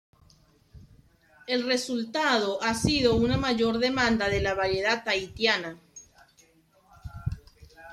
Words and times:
El 1.45 1.63
resultado 1.67 2.59
ha 2.63 2.73
sido 2.73 3.15
una 3.15 3.37
mayor 3.37 3.77
demanda 3.77 4.29
de 4.29 4.41
la 4.41 4.55
variedad 4.55 5.03
tahitiana. 5.03 5.77